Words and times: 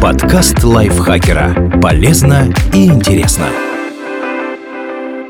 Подкаст 0.00 0.64
лайфхакера. 0.64 1.78
Полезно 1.78 2.50
и 2.72 2.86
интересно. 2.86 3.48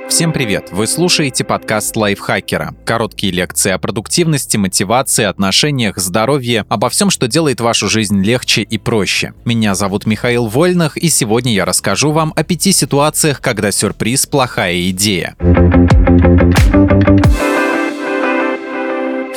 Всем 0.09 0.33
привет! 0.33 0.69
Вы 0.71 0.87
слушаете 0.87 1.43
подкаст 1.43 1.97
лайфхакера. 1.97 2.75
Короткие 2.85 3.33
лекции 3.33 3.73
о 3.73 3.79
продуктивности, 3.79 4.57
мотивации, 4.59 5.25
отношениях, 5.25 5.99
здоровье, 5.99 6.67
обо 6.69 6.89
всем, 6.89 7.11
что 7.11 7.27
делает 7.27 7.61
вашу 7.61 7.89
жизнь 7.89 8.23
легче 8.23 8.63
и 8.63 8.79
проще. 8.79 9.35
Меня 9.45 9.75
зовут 9.75 10.07
Михаил 10.07 10.47
Вольных, 10.47 10.97
и 10.97 11.09
сегодня 11.09 11.53
я 11.53 11.65
расскажу 11.65 12.13
вам 12.13 12.33
о 12.37 12.45
пяти 12.45 12.71
ситуациях, 12.71 13.41
когда 13.41 13.73
сюрприз– 13.73 14.27
плохая 14.29 14.89
идея. 14.91 15.35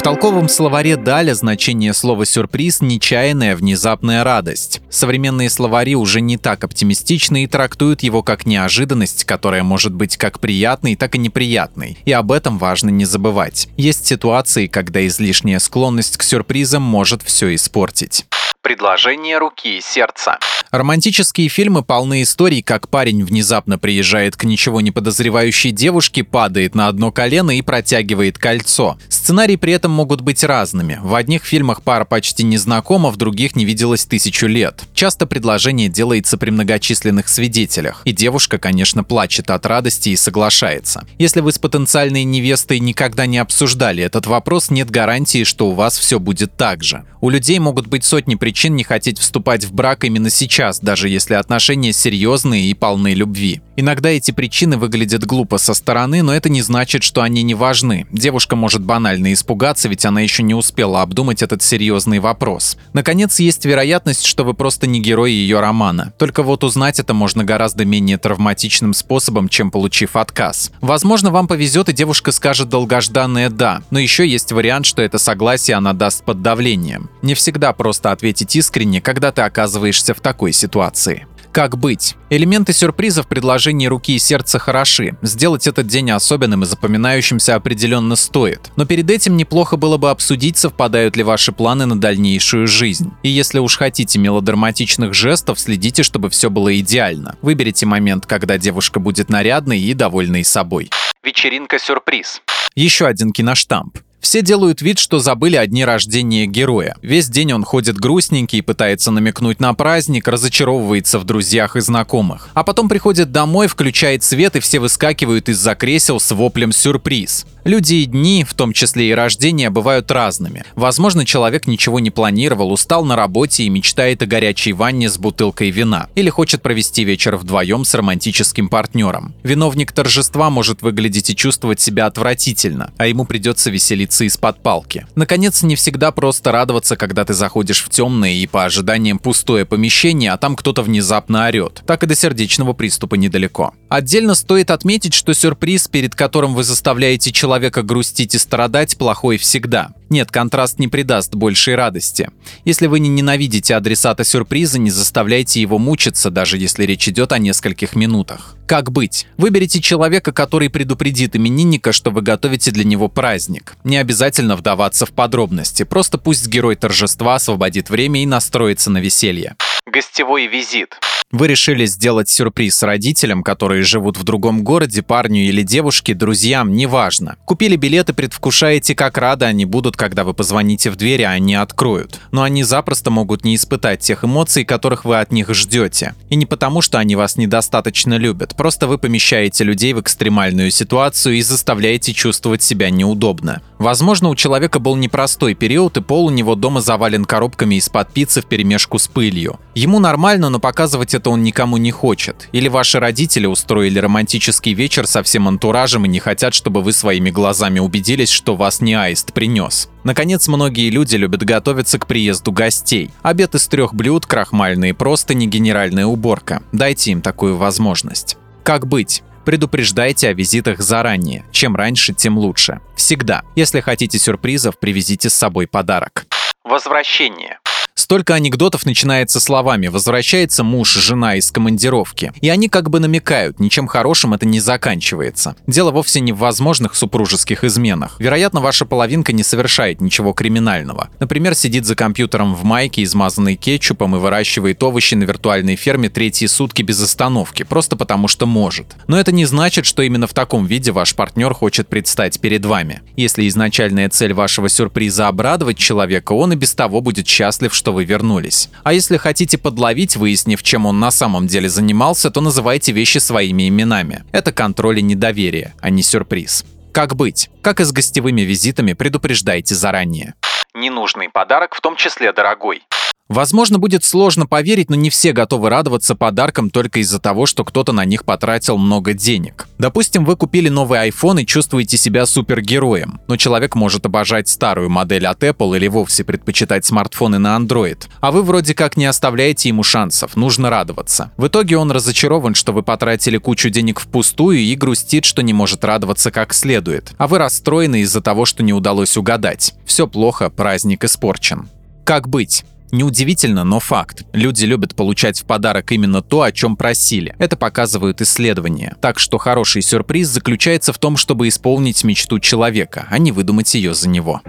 Толковом 0.03 0.49
словаре 0.49 0.97
Даля 0.97 1.33
значение 1.33 1.93
слова 1.93 2.25
«сюрприз»— 2.25 2.79
нечаянная 2.81 3.55
внезапная 3.55 4.25
радость. 4.25 4.81
Современные 4.89 5.49
словари 5.49 5.95
уже 5.95 6.19
не 6.19 6.35
так 6.35 6.65
оптимистичны 6.65 7.45
и 7.45 7.47
трактуют 7.47 8.03
его 8.03 8.21
как 8.21 8.45
неожиданность, 8.45 9.23
которая 9.23 9.63
может 9.63 9.93
быть 9.93 10.17
как 10.17 10.41
приятной, 10.41 10.97
так 10.97 11.15
и 11.15 11.19
неприятной. 11.19 11.97
И 12.03 12.11
об 12.11 12.33
этом 12.33 12.57
важно 12.57 12.89
не 12.89 13.05
забывать. 13.05 13.69
Есть 13.77 14.05
ситуации, 14.05 14.67
когда 14.67 15.07
излишняя 15.07 15.59
склонность 15.59 16.17
к 16.17 16.23
сюрпризам 16.23 16.81
может 16.83 17.23
все 17.23 17.55
испортить. 17.55 18.25
Предложение 18.61 19.37
руки 19.37 19.77
и 19.77 19.81
сердца. 19.81 20.37
Романтические 20.73 21.49
фильмы 21.49 21.83
полны 21.83 22.23
историй, 22.23 22.63
как 22.63 22.89
парень 22.89 23.23
внезапно 23.23 23.77
приезжает 23.77 24.35
к 24.35 24.43
ничего 24.43 24.81
не 24.81 24.89
подозревающей 24.89 25.69
девушке, 25.69 26.23
падает 26.23 26.73
на 26.73 26.87
одно 26.87 27.11
колено 27.11 27.55
и 27.55 27.61
протягивает 27.61 28.39
кольцо. 28.39 28.97
Сценарии 29.07 29.55
при 29.55 29.73
этом 29.73 29.91
могут 29.91 30.21
быть 30.21 30.43
разными. 30.43 30.99
В 31.03 31.13
одних 31.13 31.45
фильмах 31.45 31.83
пара 31.83 32.05
почти 32.05 32.43
не 32.43 32.57
знакома, 32.57 33.11
в 33.11 33.17
других 33.17 33.55
не 33.55 33.65
виделась 33.65 34.05
тысячу 34.05 34.47
лет. 34.47 34.81
Часто 34.95 35.27
предложение 35.27 35.89
делается 35.89 36.39
при 36.39 36.49
многочисленных 36.49 37.27
свидетелях, 37.27 38.01
и 38.03 38.11
девушка, 38.11 38.57
конечно, 38.57 39.03
плачет 39.03 39.51
от 39.51 39.67
радости 39.67 40.09
и 40.09 40.15
соглашается. 40.15 41.05
Если 41.19 41.41
вы 41.41 41.51
с 41.51 41.59
потенциальной 41.59 42.23
невестой 42.23 42.79
никогда 42.79 43.27
не 43.27 43.37
обсуждали 43.37 44.03
этот 44.03 44.25
вопрос, 44.25 44.71
нет 44.71 44.89
гарантии, 44.89 45.43
что 45.43 45.69
у 45.69 45.73
вас 45.73 45.99
все 45.99 46.19
будет 46.19 46.57
так 46.57 46.83
же. 46.83 47.05
У 47.21 47.29
людей 47.29 47.59
могут 47.59 47.85
быть 47.87 48.03
сотни 48.03 48.35
причин 48.35 48.75
не 48.75 48.83
хотеть 48.83 49.19
вступать 49.19 49.63
в 49.63 49.71
брак 49.71 50.03
именно 50.03 50.31
сейчас, 50.31 50.62
сейчас, 50.63 50.79
даже 50.79 51.09
если 51.09 51.33
отношения 51.33 51.91
серьезные 51.91 52.63
и 52.63 52.73
полны 52.73 53.13
любви. 53.13 53.61
Иногда 53.75 54.09
эти 54.09 54.31
причины 54.31 54.77
выглядят 54.77 55.25
глупо 55.25 55.57
со 55.57 55.73
стороны, 55.73 56.21
но 56.21 56.33
это 56.33 56.49
не 56.49 56.61
значит, 56.61 57.03
что 57.03 57.21
они 57.21 57.41
не 57.41 57.55
важны. 57.55 58.05
Девушка 58.11 58.55
может 58.55 58.83
банально 58.83 59.33
испугаться, 59.33 59.89
ведь 59.89 60.05
она 60.05 60.21
еще 60.21 60.43
не 60.43 60.53
успела 60.53 61.01
обдумать 61.01 61.41
этот 61.41 61.63
серьезный 61.63 62.19
вопрос. 62.19 62.77
Наконец, 62.93 63.39
есть 63.39 63.65
вероятность, 63.65 64.25
что 64.25 64.43
вы 64.43 64.53
просто 64.53 64.85
не 64.85 64.99
герой 64.99 65.31
ее 65.31 65.59
романа. 65.59 66.13
Только 66.19 66.43
вот 66.43 66.63
узнать 66.63 66.99
это 66.99 67.13
можно 67.13 67.43
гораздо 67.43 67.83
менее 67.83 68.17
травматичным 68.17 68.93
способом, 68.93 69.49
чем 69.49 69.71
получив 69.71 70.15
отказ. 70.15 70.71
Возможно, 70.81 71.31
вам 71.31 71.47
повезет 71.47 71.89
и 71.89 71.93
девушка 71.93 72.31
скажет 72.31 72.69
долгожданное 72.69 73.49
«да», 73.49 73.81
но 73.89 73.99
еще 73.99 74.27
есть 74.27 74.51
вариант, 74.51 74.85
что 74.85 75.01
это 75.01 75.17
согласие 75.17 75.77
она 75.77 75.93
даст 75.93 76.23
под 76.23 76.41
давлением. 76.41 77.09
Не 77.21 77.33
всегда 77.33 77.73
просто 77.73 78.11
ответить 78.11 78.55
искренне, 78.55 79.01
когда 79.01 79.31
ты 79.31 79.41
оказываешься 79.41 80.13
в 80.13 80.19
такой 80.19 80.53
ситуации. 80.53 81.25
Как 81.53 81.77
быть? 81.77 82.15
Элементы 82.31 82.73
сюрприза 82.73 83.21
в 83.21 83.27
предложении 83.27 83.85
руки 83.85 84.15
и 84.15 84.19
сердца 84.19 84.57
хороши. 84.57 85.15
Сделать 85.21 85.67
этот 85.67 85.85
день 85.85 86.09
особенным 86.09 86.63
и 86.63 86.65
запоминающимся 86.65 87.53
определенно 87.53 88.15
стоит. 88.15 88.71
Но 88.75 88.87
перед 88.87 89.11
этим 89.11 89.37
неплохо 89.37 89.77
было 89.77 89.97
бы 89.97 90.09
обсудить, 90.09 90.57
совпадают 90.57 91.15
ли 91.15 91.21
ваши 91.21 91.51
планы 91.51 91.85
на 91.85 91.99
дальнейшую 91.99 92.65
жизнь. 92.65 93.11
И 93.21 93.29
если 93.29 93.59
уж 93.59 93.77
хотите 93.77 94.17
мелодраматичных 94.17 95.13
жестов, 95.13 95.59
следите, 95.59 96.01
чтобы 96.01 96.31
все 96.31 96.49
было 96.49 96.75
идеально. 96.79 97.35
Выберите 97.43 97.85
момент, 97.85 98.25
когда 98.25 98.57
девушка 98.57 98.99
будет 98.99 99.29
нарядной 99.29 99.79
и 99.79 99.93
довольной 99.93 100.43
собой. 100.43 100.89
Вечеринка-сюрприз. 101.23 102.41
Еще 102.73 103.05
один 103.05 103.31
киноштамп. 103.31 103.99
Все 104.23 104.41
делают 104.41 104.81
вид, 104.81 104.99
что 104.99 105.19
забыли 105.19 105.57
о 105.57 105.67
дне 105.67 105.83
рождения 105.83 106.47
героя. 106.47 106.95
Весь 107.01 107.27
день 107.27 107.51
он 107.51 107.65
ходит 107.65 107.97
грустненький, 107.97 108.63
пытается 108.63 109.11
намекнуть 109.11 109.59
на 109.59 109.73
праздник, 109.73 110.29
разочаровывается 110.29 111.19
в 111.19 111.25
друзьях 111.25 111.75
и 111.75 111.81
знакомых. 111.81 112.47
А 112.53 112.63
потом 112.63 112.87
приходит 112.87 113.33
домой, 113.33 113.67
включает 113.67 114.23
свет 114.23 114.55
и 114.55 114.61
все 114.61 114.79
выскакивают 114.79 115.49
из-за 115.49 115.75
кресел 115.75 116.21
с 116.21 116.33
воплем 116.33 116.71
«сюрприз». 116.71 117.45
Люди 117.63 117.95
и 117.95 118.05
дни, 118.05 118.43
в 118.43 118.53
том 118.53 118.73
числе 118.73 119.09
и 119.09 119.13
рождения, 119.13 119.69
бывают 119.69 120.11
разными. 120.11 120.65
Возможно, 120.75 121.25
человек 121.25 121.65
ничего 121.65 122.01
не 122.01 122.11
планировал, 122.11 122.73
устал 122.73 123.05
на 123.05 123.15
работе 123.15 123.63
и 123.63 123.69
мечтает 123.69 124.21
о 124.21 124.25
горячей 124.25 124.73
ванне 124.73 125.09
с 125.09 125.17
бутылкой 125.17 125.69
вина. 125.69 126.07
Или 126.15 126.29
хочет 126.29 126.61
провести 126.61 127.05
вечер 127.05 127.37
вдвоем 127.37 127.85
с 127.85 127.93
романтическим 127.93 128.67
партнером. 128.67 129.33
Виновник 129.43 129.93
торжества 129.93 130.49
может 130.49 130.81
выглядеть 130.81 131.29
и 131.29 131.35
чувствовать 131.37 131.79
себя 131.79 132.05
отвратительно, 132.05 132.91
а 132.97 133.07
ему 133.07 133.23
придется 133.23 133.69
веселиться 133.69 134.25
из-под 134.25 134.61
палки. 134.61 135.07
Наконец, 135.15 135.63
не 135.63 135.77
всегда 135.77 136.11
просто 136.11 136.51
радоваться, 136.51 136.97
когда 136.97 137.23
ты 137.23 137.33
заходишь 137.33 137.81
в 137.81 137.89
темное 137.89 138.33
и 138.33 138.45
по 138.45 138.65
ожиданиям 138.65 139.19
пустое 139.19 139.63
помещение, 139.63 140.33
а 140.33 140.37
там 140.37 140.57
кто-то 140.57 140.81
внезапно 140.81 141.47
орет. 141.47 141.81
Так 141.87 142.03
и 142.03 142.07
до 142.07 142.15
сердечного 142.15 142.73
приступа 142.73 143.15
недалеко. 143.15 143.73
Отдельно 143.87 144.35
стоит 144.35 144.69
отметить, 144.69 145.13
что 145.13 145.33
сюрприз, 145.33 145.87
перед 145.87 146.13
которым 146.13 146.55
вы 146.55 146.65
заставляете 146.65 147.31
человека 147.31 147.52
человека 147.53 147.83
грустить 147.83 148.33
и 148.33 148.39
страдать 148.39 148.97
плохой 148.97 149.37
всегда. 149.37 149.91
Нет, 150.09 150.31
контраст 150.31 150.79
не 150.79 150.87
придаст 150.87 151.35
большей 151.35 151.75
радости. 151.75 152.31
Если 152.65 152.87
вы 152.87 152.99
не 152.99 153.09
ненавидите 153.09 153.75
адресата 153.75 154.23
сюрприза, 154.23 154.79
не 154.79 154.89
заставляйте 154.89 155.61
его 155.61 155.77
мучиться, 155.77 156.31
даже 156.31 156.57
если 156.57 156.83
речь 156.83 157.07
идет 157.07 157.31
о 157.31 157.37
нескольких 157.37 157.95
минутах. 157.95 158.55
Как 158.65 158.91
быть? 158.91 159.27
Выберите 159.37 159.81
человека, 159.81 160.31
который 160.31 160.71
предупредит 160.71 161.35
именинника, 161.35 161.91
что 161.91 162.09
вы 162.09 162.23
готовите 162.23 162.71
для 162.71 162.85
него 162.85 163.07
праздник. 163.07 163.75
Не 163.83 163.97
обязательно 163.97 164.55
вдаваться 164.55 165.05
в 165.05 165.11
подробности, 165.11 165.83
просто 165.83 166.17
пусть 166.17 166.47
герой 166.47 166.75
торжества 166.75 167.35
освободит 167.35 167.91
время 167.91 168.23
и 168.23 168.25
настроится 168.25 168.89
на 168.89 168.97
веселье. 168.97 169.55
Гостевой 169.85 170.47
визит. 170.47 170.97
Вы 171.33 171.47
решили 171.47 171.87
сделать 171.87 172.29
сюрприз 172.29 172.83
родителям, 172.83 173.41
которые 173.41 173.81
живут 173.81 174.19
в 174.19 174.23
другом 174.23 174.63
городе, 174.63 175.01
парню 175.01 175.41
или 175.41 175.63
девушке, 175.63 176.13
друзьям, 176.13 176.73
неважно. 176.73 177.37
Купили 177.45 177.75
билеты, 177.75 178.13
предвкушаете, 178.13 178.93
как 178.93 179.17
рады 179.17 179.45
они 179.45 179.65
будут, 179.65 179.97
когда 179.97 180.25
вы 180.25 180.35
позвоните 180.35 180.91
в 180.91 180.95
дверь, 180.95 181.23
а 181.23 181.31
они 181.31 181.55
откроют. 181.55 182.19
Но 182.29 182.43
они 182.43 182.63
запросто 182.63 183.09
могут 183.09 183.45
не 183.45 183.55
испытать 183.55 184.01
тех 184.01 184.23
эмоций, 184.23 184.63
которых 184.63 185.05
вы 185.05 185.19
от 185.19 185.31
них 185.31 185.51
ждете. 185.55 186.13
И 186.29 186.35
не 186.35 186.45
потому, 186.45 186.81
что 186.81 186.99
они 186.99 187.15
вас 187.15 187.35
недостаточно 187.35 188.15
любят, 188.15 188.55
просто 188.55 188.85
вы 188.85 188.99
помещаете 188.99 189.63
людей 189.63 189.93
в 189.93 190.01
экстремальную 190.01 190.69
ситуацию 190.69 191.37
и 191.37 191.41
заставляете 191.41 192.13
чувствовать 192.13 192.61
себя 192.61 192.91
неудобно. 192.91 193.63
Возможно, 193.83 194.29
у 194.29 194.35
человека 194.35 194.79
был 194.79 194.95
непростой 194.95 195.55
период, 195.55 195.97
и 195.97 196.01
пол 196.01 196.27
у 196.27 196.29
него 196.29 196.55
дома 196.55 196.79
завален 196.79 197.25
коробками 197.25 197.75
из-под 197.75 198.13
пиццы 198.13 198.41
в 198.41 198.45
перемешку 198.45 198.97
с 198.97 199.09
пылью. 199.09 199.59
Ему 199.75 199.99
нормально, 199.99 200.47
но 200.47 200.59
показывать 200.59 201.13
это 201.13 201.29
он 201.29 201.43
никому 201.43 201.75
не 201.75 201.91
хочет. 201.91 202.47
Или 202.53 202.69
ваши 202.69 203.01
родители 203.01 203.45
устроили 203.45 203.99
романтический 203.99 204.71
вечер 204.71 205.05
со 205.05 205.21
всем 205.21 205.49
антуражем 205.49 206.05
и 206.05 206.07
не 206.07 206.19
хотят, 206.19 206.53
чтобы 206.53 206.81
вы 206.81 206.93
своими 206.93 207.29
глазами 207.29 207.79
убедились, 207.79 208.29
что 208.29 208.55
вас 208.55 208.79
не 208.79 208.93
аист 208.93 209.33
принес. 209.33 209.89
Наконец, 210.05 210.47
многие 210.47 210.89
люди 210.89 211.17
любят 211.17 211.43
готовиться 211.43 211.99
к 211.99 212.07
приезду 212.07 212.53
гостей. 212.53 213.11
Обед 213.21 213.53
из 213.53 213.67
трех 213.67 213.93
блюд, 213.93 214.25
крахмальные 214.25 214.93
простыни, 214.93 215.45
генеральная 215.45 216.05
уборка. 216.05 216.63
Дайте 216.71 217.11
им 217.11 217.21
такую 217.21 217.57
возможность. 217.57 218.37
Как 218.63 218.87
быть? 218.87 219.23
Предупреждайте 219.45 220.29
о 220.29 220.33
визитах 220.33 220.79
заранее. 220.79 221.45
Чем 221.51 221.75
раньше, 221.75 222.13
тем 222.13 222.37
лучше. 222.37 222.79
Всегда. 222.95 223.43
Если 223.55 223.81
хотите 223.81 224.17
сюрпризов, 224.17 224.79
привезите 224.79 225.29
с 225.29 225.33
собой 225.33 225.67
подарок. 225.67 226.25
Возвращение. 226.63 227.59
Столько 228.03 228.33
анекдотов 228.33 228.85
начинается 228.85 229.39
словами 229.39 229.87
«возвращается 229.87 230.65
муж, 230.65 230.93
жена 230.93 231.37
из 231.37 231.49
командировки». 231.51 232.33
И 232.41 232.49
они 232.49 232.67
как 232.67 232.89
бы 232.89 232.99
намекают, 232.99 233.61
ничем 233.61 233.87
хорошим 233.87 234.33
это 234.33 234.45
не 234.45 234.59
заканчивается. 234.59 235.55
Дело 235.67 235.91
вовсе 235.91 236.19
не 236.19 236.33
в 236.33 236.39
возможных 236.39 236.95
супружеских 236.95 237.63
изменах. 237.63 238.17
Вероятно, 238.19 238.59
ваша 238.59 238.83
половинка 238.83 239.31
не 239.31 239.41
совершает 239.41 240.01
ничего 240.01 240.33
криминального. 240.33 241.07
Например, 241.21 241.55
сидит 241.55 241.85
за 241.85 241.95
компьютером 241.95 242.55
в 242.55 242.65
майке, 242.65 243.03
измазанной 243.03 243.55
кетчупом 243.55 244.17
и 244.17 244.19
выращивает 244.19 244.83
овощи 244.83 245.15
на 245.15 245.23
виртуальной 245.23 245.77
ферме 245.77 246.09
третьи 246.09 246.47
сутки 246.47 246.81
без 246.81 247.01
остановки, 247.01 247.63
просто 247.63 247.95
потому 247.95 248.27
что 248.27 248.45
может. 248.45 248.97
Но 249.07 249.17
это 249.17 249.31
не 249.31 249.45
значит, 249.45 249.85
что 249.85 250.01
именно 250.01 250.27
в 250.27 250.33
таком 250.33 250.65
виде 250.65 250.91
ваш 250.91 251.15
партнер 251.15 251.53
хочет 251.53 251.87
предстать 251.87 252.41
перед 252.41 252.65
вами. 252.65 253.01
Если 253.15 253.47
изначальная 253.47 254.09
цель 254.09 254.33
вашего 254.33 254.67
сюрприза 254.67 255.29
обрадовать 255.29 255.77
человека, 255.77 256.33
он 256.33 256.51
и 256.51 256.57
без 256.57 256.75
того 256.75 256.99
будет 256.99 257.29
счастлив, 257.29 257.73
что 257.73 257.92
вы 257.93 258.03
вернулись. 258.03 258.69
А 258.83 258.91
если 258.91 259.17
хотите 259.17 259.57
подловить, 259.57 260.17
выяснив, 260.17 260.61
чем 260.61 260.85
он 260.85 260.99
на 260.99 261.11
самом 261.11 261.47
деле 261.47 261.69
занимался, 261.69 262.29
то 262.29 262.41
называйте 262.41 262.91
вещи 262.91 263.19
своими 263.19 263.69
именами. 263.69 264.23
Это 264.31 264.51
контроль 264.51 264.99
и 264.99 265.01
недоверие, 265.01 265.73
а 265.79 265.89
не 265.89 266.03
сюрприз. 266.03 266.65
Как 266.91 267.15
быть? 267.15 267.49
Как 267.61 267.79
и 267.79 267.85
с 267.85 267.91
гостевыми 267.91 268.41
визитами, 268.41 268.93
предупреждайте 268.93 269.73
заранее. 269.73 270.35
Ненужный 270.73 271.29
подарок, 271.29 271.75
в 271.75 271.81
том 271.81 271.95
числе 271.95 272.33
дорогой. 272.33 272.83
Возможно, 273.33 273.79
будет 273.79 274.03
сложно 274.03 274.45
поверить, 274.45 274.91
но 274.91 274.95
не 274.95 275.09
все 275.09 275.31
готовы 275.33 275.69
радоваться 275.69 276.13
подаркам 276.13 276.69
только 276.69 276.99
из-за 276.99 277.17
того, 277.17 277.47
что 277.47 277.65
кто-то 277.65 277.91
на 277.91 278.05
них 278.05 278.25
потратил 278.25 278.77
много 278.77 279.13
денег. 279.13 279.67
Допустим, 279.79 280.23
вы 280.23 280.35
купили 280.35 280.69
новый 280.69 281.09
iPhone 281.09 281.41
и 281.41 281.45
чувствуете 281.47 281.97
себя 281.97 282.27
супергероем, 282.27 283.19
но 283.27 283.35
человек 283.35 283.73
может 283.73 284.05
обожать 284.05 284.49
старую 284.49 284.91
модель 284.91 285.25
от 285.25 285.41
Apple 285.43 285.75
или 285.75 285.87
вовсе 285.87 286.23
предпочитать 286.23 286.85
смартфоны 286.85 287.39
на 287.39 287.57
Android. 287.57 288.03
А 288.21 288.31
вы 288.31 288.43
вроде 288.43 288.75
как 288.75 288.97
не 288.97 289.05
оставляете 289.07 289.69
ему 289.69 289.81
шансов, 289.81 290.35
нужно 290.35 290.69
радоваться. 290.69 291.31
В 291.35 291.47
итоге 291.47 291.77
он 291.77 291.91
разочарован, 291.91 292.53
что 292.53 292.71
вы 292.71 292.83
потратили 292.83 293.37
кучу 293.39 293.71
денег 293.71 293.99
впустую 293.99 294.59
и 294.59 294.75
грустит, 294.75 295.25
что 295.25 295.41
не 295.41 295.53
может 295.53 295.83
радоваться 295.83 296.29
как 296.29 296.53
следует. 296.53 297.13
А 297.17 297.27
вы 297.27 297.39
расстроены 297.39 298.01
из-за 298.01 298.21
того, 298.21 298.45
что 298.45 298.61
не 298.61 298.73
удалось 298.73 299.17
угадать. 299.17 299.73
Все 299.87 300.05
плохо, 300.05 300.51
праздник 300.51 301.03
испорчен. 301.03 301.67
Как 302.03 302.27
быть? 302.27 302.63
Неудивительно, 302.93 303.63
но 303.63 303.79
факт. 303.79 304.23
Люди 304.33 304.65
любят 304.65 304.93
получать 304.93 305.39
в 305.39 305.45
подарок 305.45 305.91
именно 305.91 306.21
то, 306.21 306.43
о 306.43 306.51
чем 306.51 306.77
просили. 306.77 307.33
Это 307.39 307.57
показывают 307.57 308.21
исследования. 308.21 308.95
Так 309.01 309.17
что 309.17 309.39
хороший 309.39 309.81
сюрприз 309.81 310.27
заключается 310.27 310.93
в 310.93 310.99
том, 310.99 311.17
чтобы 311.17 311.47
исполнить 311.47 312.03
мечту 312.03 312.39
человека, 312.39 313.07
а 313.09 313.17
не 313.17 313.31
выдумать 313.31 313.73
ее 313.73 313.95
за 313.95 314.09
него. 314.09 314.41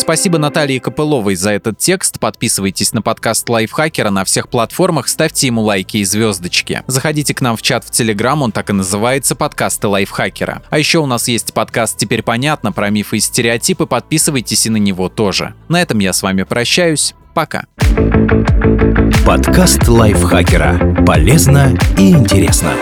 Спасибо 0.00 0.38
Наталье 0.38 0.80
Копыловой 0.80 1.34
за 1.34 1.50
этот 1.50 1.76
текст. 1.76 2.18
Подписывайтесь 2.18 2.94
на 2.94 3.02
подкаст 3.02 3.46
Лайфхакера 3.50 4.08
на 4.08 4.24
всех 4.24 4.48
платформах, 4.48 5.08
ставьте 5.08 5.48
ему 5.48 5.60
лайки 5.60 5.98
и 5.98 6.04
звездочки. 6.04 6.82
Заходите 6.86 7.34
к 7.34 7.42
нам 7.42 7.54
в 7.54 7.60
чат 7.62 7.84
в 7.84 7.90
Телеграм, 7.90 8.40
он 8.40 8.50
так 8.50 8.70
и 8.70 8.72
называется 8.72 9.34
«Подкасты 9.36 9.88
Лайфхакера». 9.88 10.62
А 10.70 10.78
еще 10.78 11.00
у 11.00 11.06
нас 11.06 11.28
есть 11.28 11.52
подкаст 11.52 11.98
«Теперь 11.98 12.22
понятно» 12.22 12.72
про 12.72 12.88
мифы 12.88 13.18
и 13.18 13.20
стереотипы, 13.20 13.84
подписывайтесь 13.84 14.64
и 14.64 14.70
на 14.70 14.78
него 14.78 15.10
тоже. 15.10 15.52
На 15.68 15.82
этом 15.82 15.98
я 15.98 16.14
с 16.14 16.22
вами 16.22 16.44
прощаюсь. 16.44 17.14
Пока. 17.34 17.66
Подкаст 19.26 19.86
Лайфхакера. 19.86 21.04
Полезно 21.04 21.78
и 21.98 22.10
интересно. 22.10 22.72